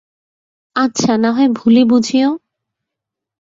[0.75, 2.29] আচ্ছা, নাহয় ভুলই বুঝিয়ো।